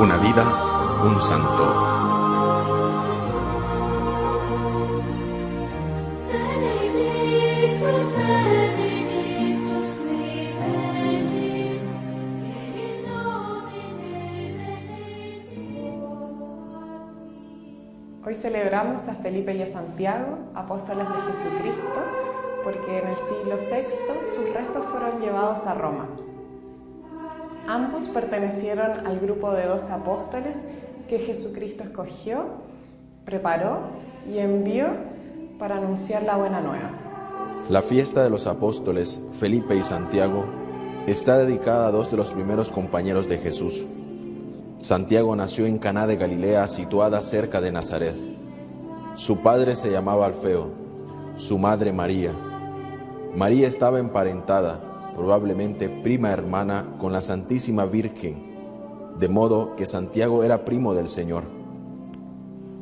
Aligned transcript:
Una 0.00 0.16
vida, 0.16 0.42
un 1.04 1.20
santo. 1.20 1.62
Hoy 18.24 18.34
celebramos 18.36 19.06
a 19.06 19.14
Felipe 19.16 19.54
y 19.54 19.60
a 19.60 19.66
Santiago, 19.70 20.38
apóstoles 20.54 21.06
de 21.06 21.14
Jesucristo, 21.14 22.00
porque 22.64 23.00
en 23.00 23.06
el 23.06 23.16
siglo 23.16 23.56
VI 23.70 23.84
sus 24.34 24.54
restos 24.54 24.86
fueron 24.86 25.20
llevados 25.20 25.66
a 25.66 25.74
Roma. 25.74 26.08
Ambos 27.70 28.08
pertenecieron 28.08 29.06
al 29.06 29.20
grupo 29.20 29.52
de 29.52 29.64
doce 29.64 29.92
apóstoles 29.92 30.56
que 31.08 31.20
Jesucristo 31.20 31.84
escogió, 31.84 32.46
preparó 33.24 33.82
y 34.28 34.38
envió 34.38 34.88
para 35.56 35.76
anunciar 35.76 36.24
la 36.24 36.36
buena 36.36 36.60
nueva. 36.60 36.90
La 37.68 37.82
fiesta 37.82 38.24
de 38.24 38.30
los 38.30 38.48
apóstoles 38.48 39.22
Felipe 39.38 39.76
y 39.76 39.84
Santiago 39.84 40.46
está 41.06 41.38
dedicada 41.38 41.86
a 41.86 41.90
dos 41.92 42.10
de 42.10 42.16
los 42.16 42.32
primeros 42.32 42.72
compañeros 42.72 43.28
de 43.28 43.38
Jesús. 43.38 43.86
Santiago 44.80 45.36
nació 45.36 45.64
en 45.64 45.78
Caná 45.78 46.08
de 46.08 46.16
Galilea, 46.16 46.66
situada 46.66 47.22
cerca 47.22 47.60
de 47.60 47.70
Nazaret. 47.70 48.16
Su 49.14 49.42
padre 49.44 49.76
se 49.76 49.92
llamaba 49.92 50.26
Alfeo, 50.26 50.70
su 51.36 51.56
madre 51.56 51.92
María. 51.92 52.32
María 53.36 53.68
estaba 53.68 54.00
emparentada, 54.00 54.89
probablemente 55.14 55.88
prima 55.88 56.30
hermana 56.30 56.96
con 56.98 57.12
la 57.12 57.22
Santísima 57.22 57.86
Virgen, 57.86 58.50
de 59.18 59.28
modo 59.28 59.76
que 59.76 59.86
Santiago 59.86 60.44
era 60.44 60.64
primo 60.64 60.94
del 60.94 61.08
Señor. 61.08 61.44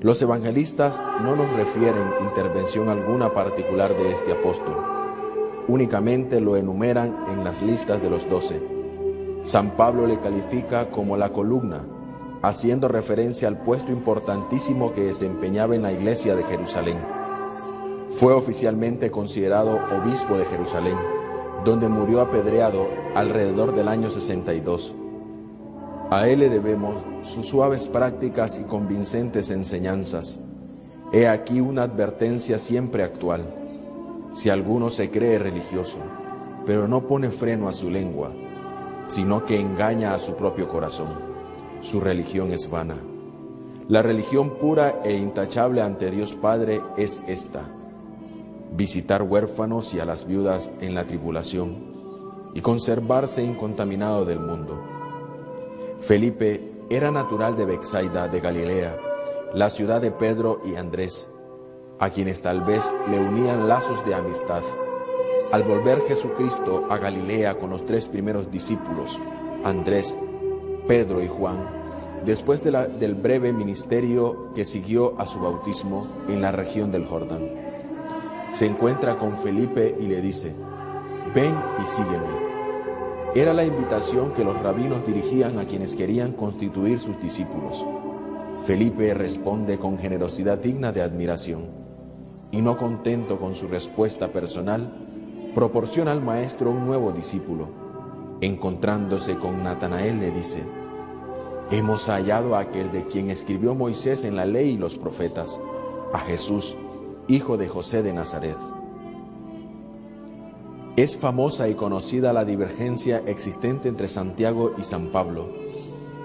Los 0.00 0.22
evangelistas 0.22 1.00
no 1.24 1.34
nos 1.34 1.50
refieren 1.56 2.04
intervención 2.22 2.88
alguna 2.88 3.34
particular 3.34 3.92
de 3.92 4.12
este 4.12 4.32
apóstol, 4.32 4.76
únicamente 5.66 6.40
lo 6.40 6.56
enumeran 6.56 7.16
en 7.32 7.42
las 7.42 7.62
listas 7.62 8.00
de 8.00 8.08
los 8.10 8.28
doce. 8.30 8.60
San 9.44 9.70
Pablo 9.70 10.06
le 10.06 10.18
califica 10.18 10.90
como 10.90 11.16
la 11.16 11.30
columna, 11.30 11.84
haciendo 12.42 12.86
referencia 12.86 13.48
al 13.48 13.58
puesto 13.58 13.90
importantísimo 13.90 14.92
que 14.92 15.04
desempeñaba 15.04 15.74
en 15.74 15.82
la 15.82 15.92
iglesia 15.92 16.36
de 16.36 16.44
Jerusalén. 16.44 16.98
Fue 18.10 18.32
oficialmente 18.32 19.10
considerado 19.10 19.78
obispo 20.00 20.36
de 20.36 20.44
Jerusalén, 20.44 20.96
donde 21.64 21.88
murió 21.88 22.20
apedreado 22.20 22.86
alrededor 23.14 23.74
del 23.74 23.88
año 23.88 24.10
62. 24.10 24.94
A 26.10 26.28
él 26.28 26.38
le 26.38 26.48
debemos 26.48 26.94
sus 27.22 27.46
suaves 27.46 27.86
prácticas 27.86 28.58
y 28.58 28.64
convincentes 28.64 29.50
enseñanzas. 29.50 30.40
He 31.12 31.28
aquí 31.28 31.60
una 31.60 31.82
advertencia 31.82 32.58
siempre 32.58 33.02
actual. 33.02 33.42
Si 34.32 34.50
alguno 34.50 34.90
se 34.90 35.10
cree 35.10 35.38
religioso, 35.38 35.98
pero 36.66 36.88
no 36.88 37.06
pone 37.06 37.30
freno 37.30 37.68
a 37.68 37.72
su 37.72 37.90
lengua, 37.90 38.30
sino 39.06 39.44
que 39.44 39.58
engaña 39.58 40.14
a 40.14 40.18
su 40.18 40.34
propio 40.34 40.68
corazón, 40.68 41.08
su 41.80 42.00
religión 42.00 42.52
es 42.52 42.70
vana. 42.70 42.96
La 43.88 44.02
religión 44.02 44.58
pura 44.58 45.00
e 45.02 45.14
intachable 45.14 45.80
ante 45.80 46.10
Dios 46.10 46.34
Padre 46.34 46.82
es 46.98 47.22
esta, 47.26 47.62
visitar 48.76 49.22
huérfanos 49.22 49.94
y 49.94 50.00
a 50.00 50.04
las 50.04 50.26
viudas 50.26 50.70
en 50.80 50.94
la 50.94 51.04
tribulación 51.04 51.76
y 52.54 52.60
conservarse 52.60 53.42
incontaminado 53.42 54.24
del 54.24 54.40
mundo. 54.40 54.80
Felipe 56.00 56.72
era 56.90 57.10
natural 57.10 57.56
de 57.56 57.64
Bexaida 57.66 58.28
de 58.28 58.40
Galilea, 58.40 58.96
la 59.54 59.70
ciudad 59.70 60.00
de 60.00 60.10
Pedro 60.10 60.60
y 60.64 60.76
Andrés, 60.76 61.28
a 61.98 62.10
quienes 62.10 62.40
tal 62.40 62.60
vez 62.62 62.92
le 63.10 63.18
unían 63.18 63.68
lazos 63.68 64.04
de 64.06 64.14
amistad. 64.14 64.62
Al 65.52 65.62
volver 65.62 66.00
Jesucristo 66.06 66.86
a 66.90 66.98
Galilea 66.98 67.58
con 67.58 67.70
los 67.70 67.84
tres 67.86 68.06
primeros 68.06 68.50
discípulos, 68.50 69.20
Andrés, 69.64 70.14
Pedro 70.86 71.22
y 71.22 71.28
Juan, 71.28 71.58
después 72.24 72.62
del 72.62 73.14
breve 73.14 73.52
ministerio 73.52 74.52
que 74.54 74.64
siguió 74.64 75.18
a 75.18 75.26
su 75.26 75.40
bautismo 75.40 76.06
en 76.28 76.42
la 76.42 76.52
región 76.52 76.90
del 76.90 77.06
Jordán, 77.06 77.67
se 78.52 78.66
encuentra 78.66 79.16
con 79.16 79.32
Felipe 79.38 79.96
y 80.00 80.06
le 80.06 80.20
dice, 80.20 80.54
ven 81.34 81.54
y 81.82 81.86
sígueme. 81.86 82.48
Era 83.34 83.52
la 83.52 83.64
invitación 83.64 84.32
que 84.32 84.44
los 84.44 84.60
rabinos 84.62 85.06
dirigían 85.06 85.58
a 85.58 85.64
quienes 85.64 85.94
querían 85.94 86.32
constituir 86.32 86.98
sus 86.98 87.20
discípulos. 87.20 87.84
Felipe 88.64 89.14
responde 89.14 89.78
con 89.78 89.98
generosidad 89.98 90.58
digna 90.58 90.92
de 90.92 91.02
admiración 91.02 91.66
y 92.50 92.62
no 92.62 92.76
contento 92.78 93.38
con 93.38 93.54
su 93.54 93.68
respuesta 93.68 94.28
personal, 94.28 94.90
proporciona 95.54 96.12
al 96.12 96.22
maestro 96.22 96.70
un 96.70 96.86
nuevo 96.86 97.12
discípulo. 97.12 97.68
Encontrándose 98.40 99.36
con 99.36 99.62
Natanael 99.62 100.20
le 100.20 100.30
dice, 100.30 100.62
hemos 101.70 102.08
hallado 102.08 102.56
a 102.56 102.60
aquel 102.60 102.90
de 102.92 103.02
quien 103.04 103.30
escribió 103.30 103.74
Moisés 103.74 104.24
en 104.24 104.36
la 104.36 104.46
ley 104.46 104.70
y 104.70 104.76
los 104.78 104.96
profetas, 104.96 105.60
a 106.12 106.20
Jesús, 106.20 106.74
hijo 107.28 107.58
de 107.58 107.68
José 107.68 108.02
de 108.02 108.14
Nazaret. 108.14 108.56
Es 110.96 111.18
famosa 111.18 111.68
y 111.68 111.74
conocida 111.74 112.32
la 112.32 112.46
divergencia 112.46 113.22
existente 113.26 113.90
entre 113.90 114.08
Santiago 114.08 114.72
y 114.78 114.82
San 114.82 115.08
Pablo. 115.08 115.46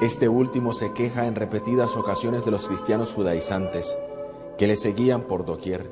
Este 0.00 0.28
último 0.28 0.72
se 0.72 0.92
queja 0.92 1.26
en 1.26 1.34
repetidas 1.34 1.96
ocasiones 1.96 2.44
de 2.44 2.52
los 2.52 2.68
cristianos 2.68 3.12
judaizantes, 3.12 3.98
que 4.56 4.68
le 4.68 4.76
seguían 4.76 5.22
por 5.22 5.44
doquier 5.44 5.90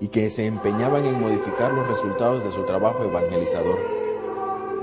y 0.00 0.08
que 0.08 0.28
se 0.28 0.46
empeñaban 0.46 1.04
en 1.04 1.20
modificar 1.20 1.72
los 1.72 1.88
resultados 1.88 2.42
de 2.42 2.50
su 2.50 2.64
trabajo 2.64 3.04
evangelizador, 3.04 3.78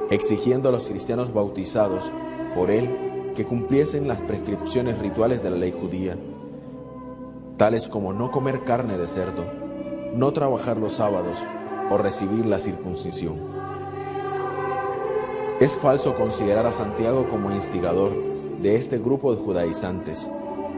exigiendo 0.09 0.69
a 0.69 0.72
los 0.72 0.86
cristianos 0.86 1.34
bautizados 1.34 2.09
por 2.56 2.72
él 2.72 2.90
que 3.36 3.46
cumpliesen 3.46 4.08
las 4.08 4.22
prescripciones 4.22 4.98
rituales 5.00 5.44
de 5.44 5.50
la 5.50 5.58
ley 5.58 5.74
judía, 5.78 6.18
tales 7.59 7.90
como 7.90 8.14
no 8.14 8.31
comer 8.31 8.62
carne 8.64 8.97
de 8.97 9.06
cerdo, 9.06 9.44
no 10.16 10.31
trabajar 10.31 10.78
los 10.78 10.94
sábados 10.94 11.44
o 11.92 11.97
recibir 11.97 12.46
la 12.46 12.58
circuncisión. 12.58 13.36
Es 15.59 15.75
falso 15.75 16.16
considerar 16.16 16.66
a 16.66 16.72
Santiago 16.72 17.28
como 17.30 17.52
instigador 17.52 18.14
de 18.62 18.78
este 18.78 18.98
grupo 18.98 19.36
de 19.36 19.42
judaizantes, 19.42 20.25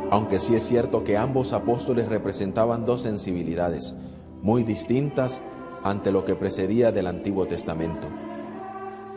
aunque 0.09 0.39
sí 0.39 0.55
es 0.55 0.63
cierto 0.63 1.03
que 1.03 1.17
ambos 1.17 1.53
apóstoles 1.53 2.09
representaban 2.09 2.83
dos 2.83 3.01
sensibilidades 3.01 3.93
muy 4.41 4.63
distintas 4.63 5.39
ante 5.83 6.11
lo 6.11 6.25
que 6.25 6.33
precedía 6.33 6.91
del 6.91 7.05
Antiguo 7.05 7.45
Testamento. 7.45 8.07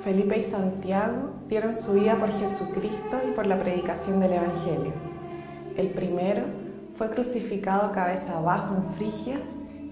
Felipe 0.05 0.39
y 0.39 0.43
Santiago 0.43 1.31
dieron 1.49 1.75
su 1.75 1.95
vida 1.95 2.17
por 2.21 2.31
Jesucristo 2.31 3.23
y 3.27 3.31
por 3.31 3.47
la 3.47 3.59
predicación 3.59 4.21
del 4.21 4.35
Evangelio. 4.35 4.93
El 5.79 5.89
primero 5.89 6.43
fue 6.97 7.11
crucificado 7.11 7.93
cabeza 7.93 8.39
abajo 8.39 8.77
en 8.77 8.95
Frigias 8.95 9.43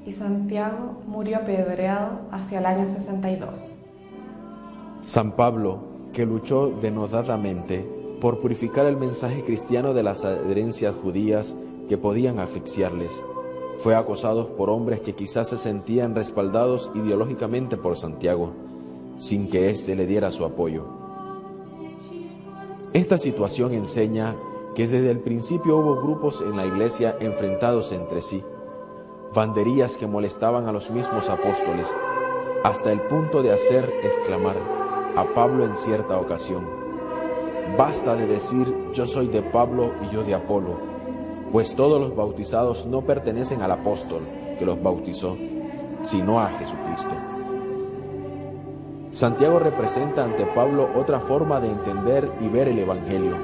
y 0.07 0.13
Santiago 0.13 1.01
murió 1.07 1.39
apedreado 1.39 2.21
hacia 2.31 2.59
el 2.59 2.67
año 2.67 2.89
62. 2.89 3.51
San 5.03 5.33
Pablo, 5.33 5.81
que 6.13 6.27
luchó 6.27 6.73
denodadamente 6.81 7.85
por 8.21 8.39
purificar 8.39 8.87
el 8.87 8.97
mensaje 8.97 9.43
cristiano 9.43 9.95
de 9.95 10.05
las 10.05 10.25
adherencias 10.25 10.95
judías 10.95 11.57
que 11.89 11.99
podían 11.99 12.39
asfixiarles, 12.39 13.21
fue 13.77 13.97
acosado 13.97 14.55
por 14.55 14.71
hombres 14.71 15.01
que 15.01 15.15
quizás 15.15 15.49
se 15.49 15.59
sentían 15.59 16.15
respaldados 16.15 16.91
ideológicamente 16.95 17.77
por 17.77 17.97
Santiago, 17.97 18.53
sin 19.19 19.49
que 19.49 19.71
éste 19.71 19.97
le 19.97 20.07
diera 20.07 20.31
su 20.31 20.45
apoyo. 20.45 20.85
Esta 22.93 23.19
situación 23.19 23.73
enseña 23.73 24.37
que 24.75 24.87
desde 24.87 25.11
el 25.11 25.19
principio 25.19 25.77
hubo 25.77 25.97
grupos 25.97 26.41
en 26.41 26.57
la 26.57 26.67
iglesia 26.67 27.17
enfrentados 27.21 27.93
entre 27.93 28.23
sí, 28.23 28.43
banderías 29.35 29.97
que 29.97 30.07
molestaban 30.07 30.67
a 30.67 30.73
los 30.73 30.91
mismos 30.91 31.29
apóstoles, 31.29 31.95
hasta 32.65 32.93
el 32.93 33.01
punto 33.01 33.43
de 33.43 33.53
hacer 33.53 33.85
exclamar 34.03 34.57
a 35.17 35.25
Pablo 35.25 35.65
en 35.65 35.77
cierta 35.77 36.19
ocasión, 36.19 36.65
basta 37.77 38.17
de 38.17 38.27
decir 38.27 38.75
yo 38.93 39.07
soy 39.07 39.29
de 39.29 39.43
Pablo 39.43 39.93
y 40.03 40.15
yo 40.15 40.23
de 40.23 40.35
Apolo, 40.35 40.77
pues 41.51 41.75
todos 41.75 42.01
los 42.01 42.17
bautizados 42.17 42.87
no 42.87 43.03
pertenecen 43.03 43.63
al 43.63 43.73
apóstol 43.73 44.21
que 44.59 44.65
los 44.65 44.83
bautizó, 44.83 45.37
sino 46.05 46.41
a 46.41 46.49
Jesucristo. 46.49 47.11
Santiago 49.13 49.59
representa 49.59 50.25
ante 50.25 50.47
Pablo 50.47 50.89
otra 50.97 51.21
forma 51.21 51.61
de 51.61 51.69
entender 51.69 52.31
y 52.41 52.49
ver 52.49 52.69
el 52.69 52.79
Evangelio, 52.79 53.37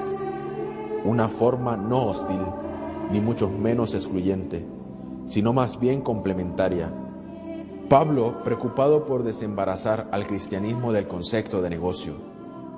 una 1.09 1.31
forma 1.31 1.77
no 1.77 2.05
hostil, 2.05 2.43
ni 3.11 3.21
mucho 3.21 3.49
menos 3.49 3.95
excluyente, 3.95 4.65
sino 5.27 5.55
más 5.55 5.81
bien 5.81 6.03
complementaria. 6.03 6.93
Pablo, 7.89 8.45
preocupado 8.45 9.07
por 9.07 9.23
desembarazar 9.23 10.09
al 10.13 10.27
cristianismo 10.27 10.93
del 10.93 11.09
concepto 11.09 11.63
de 11.63 11.71
negocio, 11.71 12.13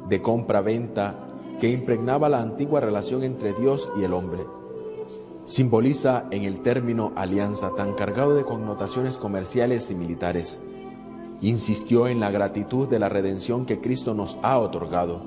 de 0.08 0.22
compra-venta 0.22 1.16
que 1.60 1.72
impregnaba 1.72 2.28
la 2.28 2.40
antigua 2.40 2.78
relación 2.78 3.24
entre 3.24 3.52
Dios 3.52 3.90
y 3.98 4.04
el 4.04 4.12
hombre, 4.12 4.44
simboliza 5.46 6.26
en 6.30 6.44
el 6.44 6.60
término 6.60 7.10
alianza 7.16 7.72
tan 7.76 7.94
cargado 7.94 8.36
de 8.36 8.44
connotaciones 8.44 9.18
comerciales 9.18 9.90
y 9.90 9.96
militares. 9.96 10.60
Insistió 11.40 12.06
en 12.06 12.20
la 12.20 12.30
gratitud 12.30 12.86
de 12.86 13.00
la 13.00 13.08
redención 13.08 13.66
que 13.66 13.80
Cristo 13.80 14.14
nos 14.14 14.38
ha 14.42 14.58
otorgado. 14.60 15.20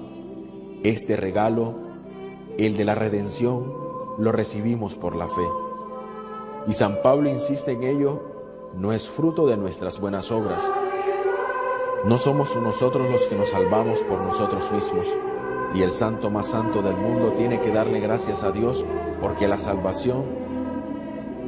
Este 0.84 1.18
regalo, 1.18 1.76
el 2.58 2.78
de 2.78 2.86
la 2.86 2.96
redención, 2.96 3.74
lo 4.18 4.32
recibimos 4.32 4.96
por 4.96 5.16
la 5.16 5.28
fe. 5.28 5.48
Y 6.68 6.74
San 6.74 7.02
Pablo 7.02 7.30
insiste 7.30 7.72
en 7.72 7.84
ello, 7.84 8.22
no 8.76 8.94
es 8.94 9.10
fruto 9.10 9.48
de 9.48 9.58
nuestras 9.58 10.00
buenas 10.00 10.32
obras. 10.32 10.68
No 12.06 12.18
somos 12.18 12.56
nosotros 12.56 13.10
los 13.10 13.24
que 13.24 13.36
nos 13.36 13.50
salvamos 13.50 14.00
por 14.02 14.20
nosotros 14.22 14.72
mismos 14.72 15.08
y 15.74 15.82
el 15.82 15.92
santo 15.92 16.30
más 16.30 16.48
santo 16.48 16.82
del 16.82 16.96
mundo 16.96 17.34
tiene 17.38 17.60
que 17.60 17.72
darle 17.72 18.00
gracias 18.00 18.44
a 18.44 18.52
Dios 18.52 18.86
porque 19.22 19.48
la 19.48 19.58
salvación 19.58 20.24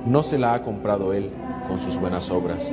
no 0.06 0.24
se 0.24 0.38
la 0.38 0.54
ha 0.54 0.63
comprado 0.63 1.13
Él 1.13 1.31
con 1.68 1.80
sus 1.80 1.98
buenas 1.98 2.31
obras, 2.31 2.72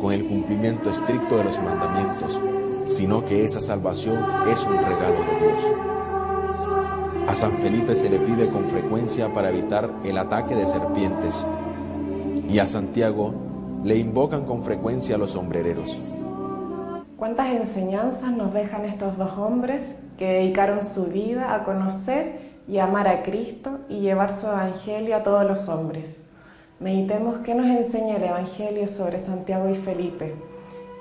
con 0.00 0.12
el 0.12 0.26
cumplimiento 0.26 0.90
estricto 0.90 1.38
de 1.38 1.44
los 1.44 1.58
mandamientos, 1.58 2.38
sino 2.86 3.24
que 3.24 3.44
esa 3.44 3.60
salvación 3.60 4.24
es 4.50 4.64
un 4.64 4.76
regalo 4.76 5.18
de 5.20 5.46
Dios. 5.46 5.95
A 7.28 7.34
San 7.34 7.52
Felipe 7.58 7.96
se 7.96 8.08
le 8.08 8.18
pide 8.18 8.48
con 8.48 8.62
frecuencia 8.64 9.28
para 9.34 9.50
evitar 9.50 9.90
el 10.04 10.16
ataque 10.16 10.54
de 10.54 10.64
serpientes 10.64 11.44
y 12.48 12.60
a 12.60 12.68
Santiago 12.68 13.34
le 13.82 13.96
invocan 13.96 14.44
con 14.44 14.62
frecuencia 14.62 15.18
los 15.18 15.32
sombrereros. 15.32 16.12
¿Cuántas 17.16 17.48
enseñanzas 17.48 18.30
nos 18.30 18.54
dejan 18.54 18.84
estos 18.84 19.18
dos 19.18 19.36
hombres 19.38 19.80
que 20.16 20.26
dedicaron 20.26 20.86
su 20.86 21.06
vida 21.06 21.54
a 21.54 21.64
conocer 21.64 22.54
y 22.68 22.78
amar 22.78 23.08
a 23.08 23.24
Cristo 23.24 23.80
y 23.88 24.00
llevar 24.00 24.36
su 24.36 24.46
Evangelio 24.46 25.16
a 25.16 25.24
todos 25.24 25.44
los 25.44 25.68
hombres? 25.68 26.16
Meditemos 26.78 27.38
qué 27.38 27.56
nos 27.56 27.66
enseña 27.66 28.16
el 28.16 28.22
Evangelio 28.22 28.86
sobre 28.86 29.24
Santiago 29.24 29.68
y 29.68 29.74
Felipe. 29.74 30.34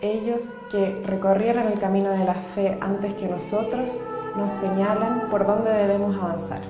Ellos 0.01 0.43
que 0.71 1.01
recorrieron 1.05 1.67
el 1.67 1.79
camino 1.79 2.09
de 2.09 2.25
la 2.25 2.33
fe 2.33 2.77
antes 2.81 3.13
que 3.13 3.27
nosotros 3.27 3.91
nos 4.35 4.51
señalan 4.59 5.29
por 5.29 5.45
dónde 5.45 5.71
debemos 5.71 6.15
avanzar. 6.17 6.61